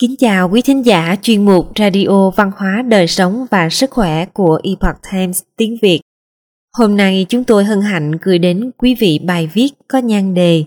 Kính 0.00 0.16
chào 0.18 0.48
quý 0.50 0.62
thính 0.62 0.86
giả 0.86 1.16
chuyên 1.22 1.44
mục 1.44 1.72
Radio 1.78 2.30
Văn 2.30 2.50
hóa 2.56 2.82
Đời 2.88 3.06
sống 3.06 3.46
và 3.50 3.68
Sức 3.70 3.90
khỏe 3.90 4.26
của 4.26 4.60
Epoch 4.62 4.96
Times 5.12 5.42
tiếng 5.56 5.76
Việt. 5.82 6.00
Hôm 6.76 6.96
nay 6.96 7.26
chúng 7.28 7.44
tôi 7.44 7.64
hân 7.64 7.80
hạnh 7.80 8.12
gửi 8.22 8.38
đến 8.38 8.70
quý 8.78 8.94
vị 8.94 9.20
bài 9.24 9.50
viết 9.54 9.70
có 9.88 9.98
nhan 9.98 10.34
đề 10.34 10.64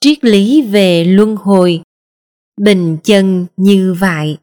Triết 0.00 0.24
lý 0.24 0.62
về 0.62 1.04
luân 1.04 1.36
hồi, 1.36 1.82
bình 2.60 2.96
chân 3.04 3.46
như 3.56 3.94
vậy. 3.98 4.38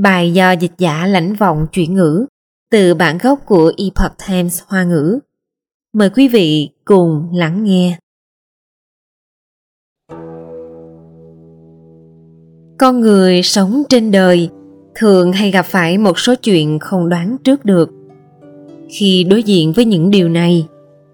Bài 0.00 0.32
do 0.32 0.52
dịch 0.52 0.72
giả 0.78 1.06
lãnh 1.06 1.34
vọng 1.34 1.66
chuyển 1.72 1.94
ngữ 1.94 2.26
từ 2.70 2.94
bản 2.94 3.18
gốc 3.18 3.42
của 3.46 3.72
Epoch 3.76 4.16
Times 4.28 4.62
Hoa 4.66 4.84
ngữ. 4.84 5.18
Mời 5.94 6.10
quý 6.10 6.28
vị 6.28 6.70
cùng 6.84 7.28
lắng 7.32 7.64
nghe. 7.64 7.98
Con 12.78 13.00
người 13.00 13.42
sống 13.42 13.82
trên 13.88 14.10
đời 14.10 14.48
thường 14.94 15.32
hay 15.32 15.50
gặp 15.50 15.66
phải 15.66 15.98
một 15.98 16.18
số 16.18 16.34
chuyện 16.34 16.78
không 16.78 17.08
đoán 17.08 17.36
trước 17.44 17.64
được. 17.64 17.90
Khi 18.88 19.24
đối 19.24 19.42
diện 19.42 19.72
với 19.72 19.84
những 19.84 20.10
điều 20.10 20.28
này, 20.28 20.66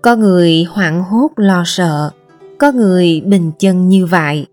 có 0.02 0.16
người 0.16 0.66
hoảng 0.70 1.02
hốt 1.02 1.28
lo 1.37 1.62
sợ, 1.66 2.10
có 2.59 2.73
người 2.73 3.23
bình 3.24 3.50
chân 3.59 3.88
như 3.88 4.06
vậy, 4.06 4.46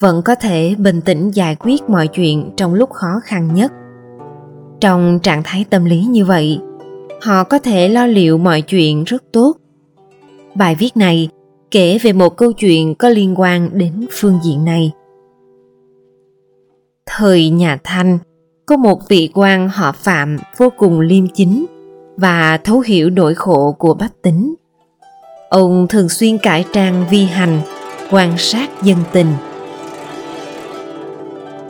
vẫn 0.00 0.22
có 0.22 0.34
thể 0.34 0.74
bình 0.78 1.00
tĩnh 1.00 1.30
giải 1.30 1.56
quyết 1.60 1.82
mọi 1.88 2.08
chuyện 2.08 2.50
trong 2.56 2.74
lúc 2.74 2.90
khó 2.90 3.20
khăn 3.24 3.54
nhất. 3.54 3.72
Trong 4.80 5.18
trạng 5.22 5.42
thái 5.42 5.64
tâm 5.70 5.84
lý 5.84 6.04
như 6.04 6.24
vậy, 6.24 6.58
họ 7.22 7.44
có 7.44 7.58
thể 7.58 7.88
lo 7.88 8.06
liệu 8.06 8.38
mọi 8.38 8.62
chuyện 8.62 9.04
rất 9.04 9.22
tốt. 9.32 9.56
Bài 10.54 10.74
viết 10.74 10.96
này 10.96 11.28
kể 11.70 11.98
về 12.02 12.12
một 12.12 12.36
câu 12.36 12.52
chuyện 12.52 12.94
có 12.94 13.08
liên 13.08 13.40
quan 13.40 13.70
đến 13.72 14.06
phương 14.10 14.38
diện 14.44 14.64
này. 14.64 14.92
Thời 17.06 17.50
nhà 17.50 17.78
Thanh, 17.84 18.18
có 18.66 18.76
một 18.76 19.08
vị 19.08 19.30
quan 19.34 19.68
họ 19.68 19.92
Phạm 19.92 20.36
vô 20.56 20.72
cùng 20.76 21.00
liêm 21.00 21.28
chính 21.28 21.66
và 22.16 22.58
thấu 22.64 22.80
hiểu 22.80 23.10
nỗi 23.10 23.34
khổ 23.34 23.76
của 23.78 23.94
bách 23.94 24.22
tính. 24.22 24.54
Ông 25.48 25.86
thường 25.88 26.08
xuyên 26.08 26.38
cải 26.38 26.64
trang 26.72 27.04
vi 27.10 27.24
hành, 27.24 27.60
quan 28.10 28.38
sát 28.38 28.70
dân 28.82 28.98
tình. 29.12 29.26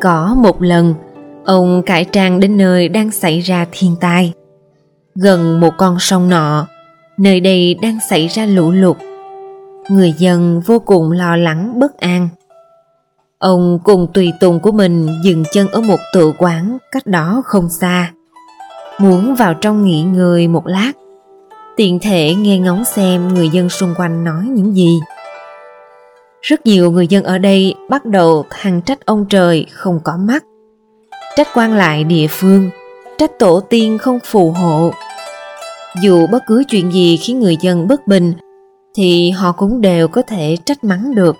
Có 0.00 0.34
một 0.38 0.62
lần, 0.62 0.94
ông 1.44 1.82
cải 1.82 2.04
trang 2.04 2.40
đến 2.40 2.56
nơi 2.56 2.88
đang 2.88 3.10
xảy 3.10 3.40
ra 3.40 3.66
thiên 3.72 3.96
tai. 4.00 4.32
Gần 5.14 5.60
một 5.60 5.74
con 5.78 5.96
sông 6.00 6.28
nọ, 6.28 6.66
nơi 7.18 7.40
đây 7.40 7.74
đang 7.82 7.98
xảy 8.10 8.28
ra 8.28 8.46
lũ 8.46 8.70
lụt. 8.70 8.96
Người 9.88 10.14
dân 10.18 10.60
vô 10.60 10.78
cùng 10.78 11.12
lo 11.12 11.36
lắng 11.36 11.80
bất 11.80 11.98
an– 11.98 12.28
Ông 13.42 13.78
cùng 13.84 14.06
tùy 14.14 14.32
tùng 14.40 14.60
của 14.60 14.72
mình 14.72 15.08
dừng 15.22 15.44
chân 15.52 15.68
ở 15.68 15.80
một 15.80 15.98
tự 16.14 16.32
quán 16.38 16.78
cách 16.92 17.06
đó 17.06 17.42
không 17.44 17.68
xa. 17.80 18.12
Muốn 18.98 19.34
vào 19.34 19.54
trong 19.54 19.84
nghỉ 19.84 20.02
ngơi 20.02 20.48
một 20.48 20.66
lát, 20.66 20.92
tiện 21.76 21.98
thể 21.98 22.34
nghe 22.34 22.58
ngóng 22.58 22.84
xem 22.84 23.34
người 23.34 23.48
dân 23.48 23.68
xung 23.68 23.94
quanh 23.96 24.24
nói 24.24 24.44
những 24.44 24.76
gì. 24.76 25.00
Rất 26.42 26.66
nhiều 26.66 26.90
người 26.90 27.06
dân 27.06 27.24
ở 27.24 27.38
đây 27.38 27.74
bắt 27.90 28.04
đầu 28.04 28.44
thằng 28.50 28.82
trách 28.82 29.06
ông 29.06 29.26
trời 29.28 29.66
không 29.70 30.00
có 30.04 30.12
mắt, 30.16 30.44
trách 31.36 31.48
quan 31.54 31.72
lại 31.72 32.04
địa 32.04 32.26
phương, 32.30 32.70
trách 33.18 33.38
tổ 33.38 33.60
tiên 33.60 33.98
không 33.98 34.18
phù 34.24 34.50
hộ. 34.50 34.90
Dù 36.02 36.26
bất 36.26 36.42
cứ 36.46 36.62
chuyện 36.68 36.92
gì 36.92 37.16
khiến 37.16 37.40
người 37.40 37.56
dân 37.60 37.88
bất 37.88 38.06
bình, 38.06 38.32
thì 38.94 39.30
họ 39.30 39.52
cũng 39.52 39.80
đều 39.80 40.08
có 40.08 40.22
thể 40.22 40.56
trách 40.64 40.84
mắng 40.84 41.14
được 41.14 41.36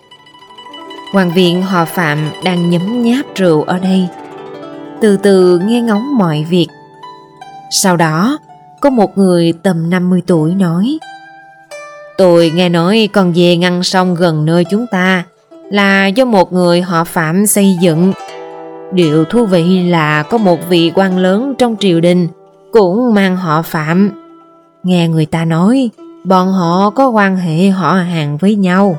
Hoàng 1.12 1.30
viện 1.30 1.62
họ 1.62 1.84
Phạm 1.84 2.18
đang 2.44 2.70
nhấm 2.70 3.02
nháp 3.02 3.26
rượu 3.34 3.62
ở 3.62 3.78
đây. 3.78 4.08
Từ 5.00 5.16
từ 5.16 5.58
nghe 5.58 5.80
ngóng 5.80 6.18
mọi 6.18 6.46
việc. 6.50 6.66
Sau 7.70 7.96
đó, 7.96 8.38
có 8.80 8.90
một 8.90 9.18
người 9.18 9.52
tầm 9.62 9.90
50 9.90 10.22
tuổi 10.26 10.54
nói, 10.54 10.98
Tôi 12.18 12.52
nghe 12.54 12.68
nói 12.68 13.08
con 13.12 13.32
về 13.36 13.56
ngăn 13.56 13.82
sông 13.82 14.14
gần 14.14 14.44
nơi 14.44 14.64
chúng 14.70 14.86
ta 14.86 15.24
Là 15.70 16.06
do 16.06 16.24
một 16.24 16.52
người 16.52 16.80
họ 16.80 17.04
Phạm 17.04 17.46
xây 17.46 17.76
dựng. 17.80 18.12
Điều 18.92 19.24
thú 19.24 19.46
vị 19.46 19.88
là 19.88 20.22
có 20.22 20.38
một 20.38 20.58
vị 20.68 20.92
quan 20.94 21.18
lớn 21.18 21.54
trong 21.58 21.76
triều 21.80 22.00
đình 22.00 22.28
Cũng 22.72 23.14
mang 23.14 23.36
họ 23.36 23.62
Phạm. 23.62 24.10
Nghe 24.82 25.08
người 25.08 25.26
ta 25.26 25.44
nói, 25.44 25.90
Bọn 26.24 26.52
họ 26.52 26.90
có 26.90 27.08
quan 27.08 27.36
hệ 27.36 27.68
họ 27.68 27.92
hàng 27.92 28.36
với 28.36 28.54
nhau. 28.54 28.96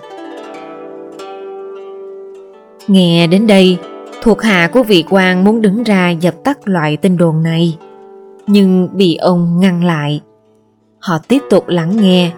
Nghe 2.88 3.28
đến 3.28 3.48
đây, 3.48 3.78
thuộc 4.22 4.42
hạ 4.42 4.70
của 4.74 4.84
vị 4.84 5.04
quan 5.10 5.44
muốn 5.44 5.62
đứng 5.62 5.84
ra 5.84 6.10
dập 6.10 6.36
tắt 6.44 6.58
loại 6.68 6.98
tin 6.98 7.18
đồn 7.18 7.44
này, 7.44 7.78
nhưng 8.48 8.90
bị 8.94 9.16
ông 9.16 9.60
ngăn 9.60 9.84
lại. 9.84 10.22
Họ 11.00 11.18
tiếp 11.28 11.40
tục 11.50 11.68
lắng 11.68 11.98
nghe. 12.02 12.32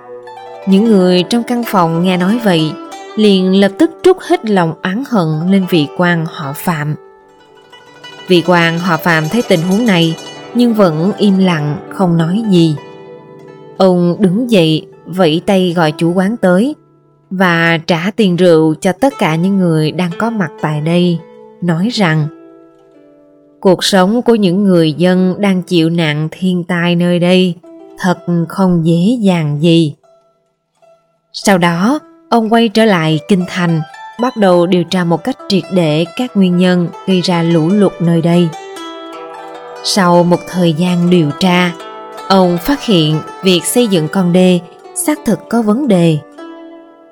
Những 0.67 0.83
người 0.83 1.23
trong 1.23 1.43
căn 1.43 1.63
phòng 1.67 2.03
nghe 2.03 2.17
nói 2.17 2.39
vậy, 2.43 2.71
liền 3.15 3.59
lập 3.59 3.71
tức 3.79 3.91
trút 4.03 4.17
hết 4.21 4.45
lòng 4.45 4.73
oán 4.83 5.03
hận 5.09 5.51
lên 5.51 5.65
vị 5.69 5.87
quan 5.97 6.25
họ 6.25 6.53
Phạm. 6.55 6.95
Vị 8.27 8.43
quan 8.47 8.79
họ 8.79 8.97
Phạm 8.97 9.23
thấy 9.31 9.43
tình 9.49 9.61
huống 9.61 9.85
này, 9.85 10.15
nhưng 10.53 10.73
vẫn 10.73 11.11
im 11.17 11.37
lặng 11.37 11.77
không 11.89 12.17
nói 12.17 12.43
gì. 12.49 12.75
Ông 13.77 14.15
đứng 14.19 14.51
dậy, 14.51 14.87
vẫy 15.05 15.41
tay 15.45 15.73
gọi 15.75 15.91
chủ 15.91 16.13
quán 16.13 16.37
tới, 16.37 16.75
và 17.37 17.77
trả 17.87 18.11
tiền 18.15 18.35
rượu 18.35 18.75
cho 18.81 18.91
tất 18.91 19.13
cả 19.19 19.35
những 19.35 19.57
người 19.57 19.91
đang 19.91 20.11
có 20.17 20.29
mặt 20.29 20.51
tại 20.61 20.81
đây, 20.81 21.19
nói 21.61 21.89
rằng 21.91 22.27
cuộc 23.59 23.83
sống 23.83 24.21
của 24.21 24.35
những 24.35 24.63
người 24.63 24.93
dân 24.93 25.35
đang 25.37 25.61
chịu 25.61 25.89
nạn 25.89 26.27
thiên 26.31 26.63
tai 26.63 26.95
nơi 26.95 27.19
đây 27.19 27.55
thật 27.99 28.17
không 28.49 28.85
dễ 28.85 29.17
dàng 29.19 29.57
gì. 29.61 29.95
Sau 31.33 31.57
đó, 31.57 31.99
ông 32.29 32.49
quay 32.49 32.69
trở 32.69 32.85
lại 32.85 33.19
kinh 33.27 33.43
thành, 33.47 33.81
bắt 34.21 34.37
đầu 34.37 34.65
điều 34.65 34.83
tra 34.83 35.03
một 35.03 35.23
cách 35.23 35.37
triệt 35.49 35.63
để 35.73 36.05
các 36.15 36.37
nguyên 36.37 36.57
nhân 36.57 36.87
gây 37.07 37.21
ra 37.21 37.43
lũ 37.43 37.69
lụt 37.69 37.93
nơi 37.99 38.21
đây. 38.21 38.47
Sau 39.83 40.23
một 40.23 40.39
thời 40.47 40.73
gian 40.73 41.09
điều 41.09 41.31
tra, 41.39 41.71
ông 42.27 42.57
phát 42.57 42.85
hiện 42.85 43.19
việc 43.43 43.63
xây 43.63 43.87
dựng 43.87 44.07
con 44.07 44.33
đê 44.33 44.59
xác 44.95 45.19
thực 45.25 45.39
có 45.49 45.61
vấn 45.61 45.87
đề 45.87 46.17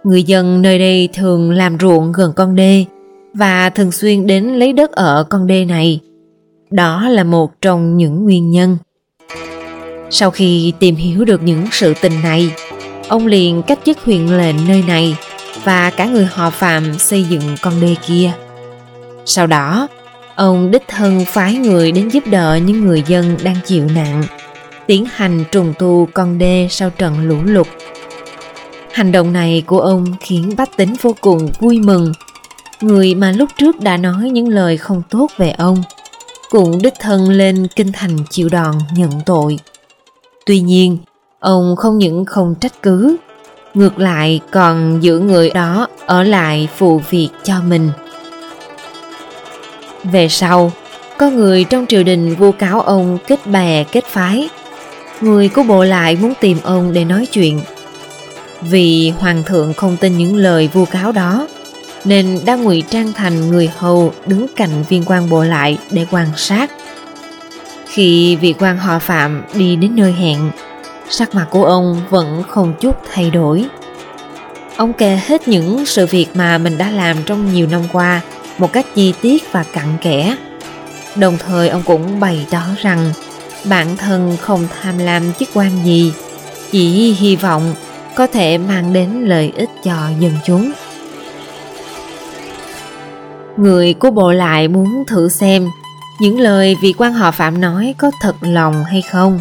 Người 0.04 0.24
dân 0.24 0.62
nơi 0.62 0.80
đây 0.80 1.10
thường 1.14 1.52
làm 1.52 1.78
ruộng 1.80 2.12
gần 2.12 2.34
con 2.36 2.56
đê 2.56 2.86
và 3.34 3.70
thường 3.70 3.92
xuyên 3.92 4.28
đến 4.28 4.46
lấy 4.46 4.74
đất 4.74 4.92
ở 4.92 5.26
con 5.30 5.48
đê 5.48 5.66
này. 5.66 6.00
Đó 6.72 7.10
là 7.10 7.24
một 7.24 7.62
trong 7.62 7.98
những 7.98 8.24
nguyên 8.24 8.52
nhân. 8.52 8.78
Sau 10.10 10.32
khi 10.32 10.74
tìm 10.80 10.96
hiểu 10.96 11.26
được 11.26 11.44
những 11.44 11.66
sự 11.72 11.94
tình 12.02 12.22
này, 12.24 12.52
ông 13.08 13.28
liền 13.28 13.62
cách 13.62 13.80
chức 13.86 14.00
huyện 14.00 14.28
lệnh 14.28 14.56
nơi 14.68 14.84
này 14.88 15.18
và 15.64 15.90
cả 15.90 16.06
người 16.06 16.26
họ 16.26 16.50
Phạm 16.50 16.98
xây 16.98 17.24
dựng 17.24 17.56
con 17.62 17.74
đê 17.82 17.96
kia. 18.08 18.32
Sau 19.26 19.48
đó, 19.48 19.88
ông 20.36 20.72
đích 20.72 20.84
thân 20.88 21.26
phái 21.26 21.56
người 21.56 21.92
đến 21.92 22.10
giúp 22.10 22.24
đỡ 22.28 22.60
những 22.66 22.86
người 22.86 23.04
dân 23.08 23.38
đang 23.44 23.58
chịu 23.66 23.86
nạn, 23.96 24.24
tiến 24.88 25.06
hành 25.12 25.44
trùng 25.52 25.74
tu 25.80 26.08
con 26.14 26.38
đê 26.38 26.68
sau 26.70 26.90
trận 26.90 27.28
lũ 27.28 27.38
lụt 27.44 27.68
Hành 28.94 29.12
động 29.12 29.34
này 29.34 29.64
của 29.66 29.80
ông 29.80 30.06
khiến 30.20 30.54
bách 30.58 30.78
tính 30.78 30.94
vô 31.02 31.16
cùng 31.22 31.50
vui 31.60 31.80
mừng. 31.80 32.14
Người 32.82 33.16
mà 33.16 33.32
lúc 33.32 33.50
trước 33.58 33.80
đã 33.80 33.98
nói 33.98 34.30
những 34.30 34.48
lời 34.48 34.78
không 34.78 35.02
tốt 35.10 35.28
về 35.38 35.52
ông, 35.52 35.84
cũng 36.50 36.82
đích 36.82 36.94
thân 37.00 37.30
lên 37.30 37.68
kinh 37.76 37.92
thành 37.92 38.18
chịu 38.30 38.50
đòn 38.50 38.76
nhận 38.96 39.12
tội. 39.26 39.60
Tuy 40.46 40.60
nhiên, 40.60 40.98
ông 41.40 41.76
không 41.76 41.98
những 41.98 42.26
không 42.26 42.56
trách 42.62 42.82
cứ, 42.82 43.18
ngược 43.74 44.00
lại 44.00 44.42
còn 44.52 45.00
giữ 45.04 45.20
người 45.20 45.50
đó 45.50 45.88
ở 46.06 46.24
lại 46.24 46.68
phụ 46.78 47.02
việc 47.10 47.30
cho 47.44 47.56
mình. 47.68 47.90
Về 50.04 50.28
sau, 50.30 50.72
có 51.18 51.30
người 51.30 51.64
trong 51.64 51.86
triều 51.86 52.04
đình 52.04 52.36
vu 52.36 52.52
cáo 52.52 52.82
ông 52.82 53.18
kết 53.28 53.48
bè 53.48 53.84
kết 53.84 54.06
phái. 54.06 54.50
Người 55.22 55.50
của 55.50 55.64
bộ 55.64 55.84
lại 55.84 56.18
muốn 56.22 56.34
tìm 56.42 56.58
ông 56.64 56.94
để 56.94 57.06
nói 57.06 57.26
chuyện 57.26 57.60
vì 58.70 59.10
hoàng 59.10 59.44
thượng 59.44 59.74
không 59.74 59.98
tin 59.98 60.18
những 60.18 60.36
lời 60.36 60.70
vu 60.74 60.86
cáo 60.86 61.12
đó, 61.12 61.48
nên 62.06 62.40
đã 62.46 62.56
ngụy 62.56 62.84
trang 62.90 63.14
thành 63.14 63.52
người 63.52 63.72
hầu 63.78 64.14
đứng 64.26 64.48
cạnh 64.56 64.84
viên 64.90 65.04
quan 65.06 65.30
bộ 65.30 65.44
lại 65.44 65.78
để 65.92 66.06
quan 66.12 66.28
sát. 66.38 66.72
Khi 67.88 68.36
vị 68.36 68.54
quan 68.60 68.78
họ 68.78 69.00
Phạm 69.00 69.44
đi 69.54 69.76
đến 69.76 69.96
nơi 69.96 70.14
hẹn, 70.14 70.52
sắc 71.10 71.36
mặt 71.36 71.48
của 71.50 71.66
ông 71.66 72.02
vẫn 72.10 72.44
không 72.48 72.74
chút 72.80 72.96
thay 73.14 73.30
đổi. 73.30 73.66
Ông 74.78 74.94
kể 74.94 75.20
hết 75.28 75.48
những 75.48 75.86
sự 75.86 76.06
việc 76.06 76.28
mà 76.34 76.58
mình 76.58 76.78
đã 76.78 76.92
làm 76.92 77.18
trong 77.26 77.54
nhiều 77.54 77.68
năm 77.72 77.82
qua 77.92 78.22
một 78.58 78.74
cách 78.74 78.86
chi 78.96 79.14
tiết 79.22 79.52
và 79.52 79.64
cặn 79.64 79.98
kẽ. 80.02 80.36
Đồng 81.16 81.38
thời 81.38 81.70
ông 81.70 81.82
cũng 81.86 82.20
bày 82.20 82.46
tỏ 82.50 82.62
rằng 82.78 83.14
bản 83.66 83.98
thân 83.98 84.38
không 84.42 84.68
tham 84.82 84.98
lam 84.98 85.34
chức 85.40 85.50
quan 85.54 85.72
gì, 85.86 86.14
chỉ 86.72 87.14
hy 87.14 87.36
vọng 87.36 87.76
có 88.16 88.28
thể 88.28 88.58
mang 88.58 88.94
đến 88.94 89.10
lợi 89.26 89.52
ích 89.56 89.70
cho 89.84 89.94
dân 90.20 90.32
chúng. 90.46 90.72
Người 93.58 93.94
của 93.94 94.12
bộ 94.12 94.32
lại 94.32 94.68
muốn 94.68 95.04
thử 95.08 95.30
xem 95.30 95.68
những 96.22 96.40
lời 96.40 96.76
vị 96.82 96.94
quan 96.98 97.14
họ 97.14 97.32
Phạm 97.32 97.62
nói 97.62 97.96
có 97.98 98.12
thật 98.22 98.36
lòng 98.42 98.84
hay 98.84 99.02
không. 99.02 99.40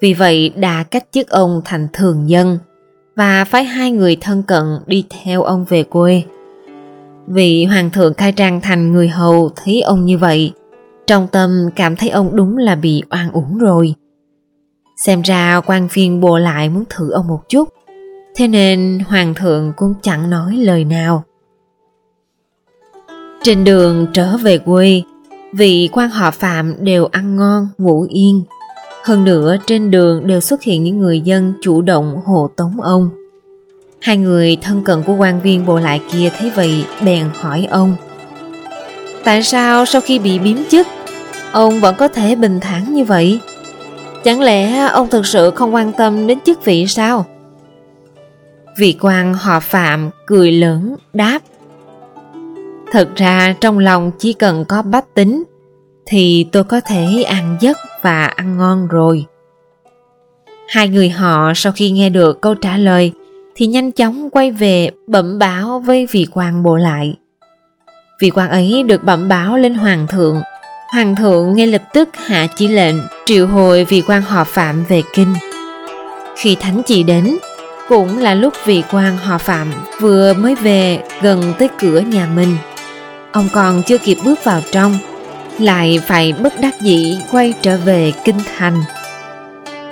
Vì 0.00 0.14
vậy 0.14 0.52
đã 0.56 0.82
cách 0.82 1.04
chức 1.12 1.28
ông 1.28 1.62
thành 1.64 1.88
thường 1.92 2.28
dân 2.28 2.58
và 3.16 3.44
phái 3.44 3.64
hai 3.64 3.90
người 3.90 4.16
thân 4.20 4.42
cận 4.42 4.78
đi 4.86 5.04
theo 5.10 5.42
ông 5.42 5.64
về 5.68 5.82
quê. 5.82 6.22
Vị 7.26 7.64
hoàng 7.64 7.90
thượng 7.90 8.14
khai 8.14 8.32
trang 8.32 8.60
thành 8.60 8.92
người 8.92 9.08
hầu 9.08 9.50
thấy 9.56 9.80
ông 9.80 10.04
như 10.04 10.18
vậy, 10.18 10.52
trong 11.06 11.28
tâm 11.28 11.68
cảm 11.76 11.96
thấy 11.96 12.08
ông 12.08 12.36
đúng 12.36 12.56
là 12.56 12.74
bị 12.74 13.02
oan 13.10 13.30
uổng 13.32 13.58
rồi. 13.58 13.94
Xem 14.96 15.22
ra 15.22 15.60
quan 15.66 15.88
viên 15.92 16.20
bộ 16.20 16.38
lại 16.38 16.68
muốn 16.68 16.84
thử 16.90 17.10
ông 17.10 17.26
một 17.28 17.48
chút, 17.48 17.68
thế 18.34 18.48
nên 18.48 19.02
hoàng 19.08 19.34
thượng 19.34 19.72
cũng 19.76 19.94
chẳng 20.02 20.30
nói 20.30 20.56
lời 20.56 20.84
nào. 20.84 21.24
Trên 23.42 23.64
đường 23.64 24.06
trở 24.12 24.36
về 24.36 24.58
quê, 24.58 25.02
vị 25.52 25.88
quan 25.92 26.10
họ 26.10 26.30
Phạm 26.30 26.74
đều 26.84 27.06
ăn 27.06 27.36
ngon, 27.36 27.68
ngủ 27.78 28.06
yên. 28.10 28.42
Hơn 29.04 29.24
nữa 29.24 29.56
trên 29.66 29.90
đường 29.90 30.26
đều 30.26 30.40
xuất 30.40 30.62
hiện 30.62 30.84
những 30.84 30.98
người 30.98 31.20
dân 31.20 31.54
chủ 31.62 31.82
động 31.82 32.20
hộ 32.24 32.50
tống 32.56 32.80
ông. 32.80 33.10
Hai 34.04 34.16
người 34.16 34.56
thân 34.62 34.84
cận 34.84 35.02
của 35.02 35.14
quan 35.14 35.40
viên 35.40 35.66
bộ 35.66 35.78
lại 35.78 36.00
kia 36.12 36.30
thấy 36.38 36.50
vậy 36.50 36.84
bèn 37.04 37.30
hỏi 37.40 37.68
ông 37.70 37.96
Tại 39.24 39.42
sao 39.42 39.84
sau 39.84 40.00
khi 40.00 40.18
bị 40.18 40.38
biếm 40.38 40.56
chức 40.70 40.86
Ông 41.52 41.80
vẫn 41.80 41.94
có 41.98 42.08
thể 42.08 42.34
bình 42.34 42.60
thản 42.60 42.94
như 42.94 43.04
vậy 43.04 43.40
Chẳng 44.24 44.40
lẽ 44.40 44.78
ông 44.86 45.10
thực 45.10 45.26
sự 45.26 45.50
không 45.50 45.74
quan 45.74 45.92
tâm 45.92 46.26
đến 46.26 46.38
chức 46.40 46.64
vị 46.64 46.86
sao 46.86 47.26
Vị 48.78 48.96
quan 49.00 49.34
họ 49.34 49.60
Phạm 49.60 50.10
cười 50.26 50.52
lớn, 50.52 50.96
đáp 51.12 51.38
Thật 52.92 53.08
ra 53.16 53.54
trong 53.60 53.78
lòng 53.78 54.10
chỉ 54.18 54.32
cần 54.32 54.64
có 54.68 54.82
bách 54.82 55.14
tính, 55.14 55.44
Thì 56.06 56.46
tôi 56.52 56.64
có 56.64 56.80
thể 56.80 57.22
ăn 57.22 57.56
giấc 57.60 57.78
và 58.02 58.24
ăn 58.24 58.58
ngon 58.58 58.88
rồi 58.88 59.26
Hai 60.68 60.88
người 60.88 61.08
họ 61.08 61.52
sau 61.54 61.72
khi 61.72 61.90
nghe 61.90 62.10
được 62.10 62.40
câu 62.40 62.54
trả 62.54 62.76
lời, 62.76 63.12
thì 63.54 63.66
nhanh 63.66 63.92
chóng 63.92 64.30
quay 64.30 64.50
về 64.50 64.90
bẩm 65.06 65.38
báo 65.38 65.80
với 65.80 66.06
vị 66.10 66.26
quan 66.32 66.62
bộ 66.62 66.76
lại. 66.76 67.16
Vị 68.20 68.30
quan 68.30 68.50
ấy 68.50 68.82
được 68.82 69.04
bẩm 69.04 69.28
báo 69.28 69.56
lên 69.56 69.74
hoàng 69.74 70.06
thượng. 70.06 70.40
Hoàng 70.94 71.16
thượng 71.16 71.54
ngay 71.54 71.66
lập 71.66 71.82
tức 71.92 72.08
hạ 72.26 72.46
chỉ 72.56 72.68
lệnh 72.68 72.94
triệu 73.24 73.46
hồi 73.46 73.84
vị 73.84 74.02
quan 74.06 74.22
họ 74.22 74.44
phạm 74.44 74.84
về 74.84 75.02
kinh. 75.14 75.34
Khi 76.36 76.56
thánh 76.60 76.82
chỉ 76.86 77.02
đến, 77.02 77.36
cũng 77.88 78.18
là 78.18 78.34
lúc 78.34 78.54
vị 78.64 78.82
quan 78.90 79.16
họ 79.16 79.38
phạm 79.38 79.72
vừa 80.00 80.34
mới 80.34 80.54
về 80.54 81.02
gần 81.22 81.54
tới 81.58 81.68
cửa 81.78 82.00
nhà 82.00 82.26
mình. 82.34 82.56
Ông 83.32 83.48
còn 83.52 83.82
chưa 83.82 83.98
kịp 83.98 84.18
bước 84.24 84.44
vào 84.44 84.60
trong, 84.72 84.98
lại 85.58 86.00
phải 86.06 86.32
bất 86.32 86.60
đắc 86.60 86.80
dĩ 86.80 87.18
quay 87.30 87.54
trở 87.62 87.76
về 87.76 88.12
kinh 88.24 88.38
thành. 88.56 88.82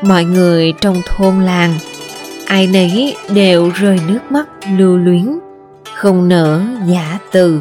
Mọi 0.03 0.25
người 0.25 0.73
trong 0.81 1.03
thôn 1.07 1.45
làng 1.45 1.75
ai 2.47 2.67
nấy 2.67 3.17
đều 3.35 3.71
rơi 3.75 4.01
nước 4.09 4.21
mắt 4.31 4.47
lưu 4.79 4.97
luyến 4.97 5.39
không 5.95 6.29
nỡ 6.29 6.61
giả 6.87 7.19
từ 7.33 7.61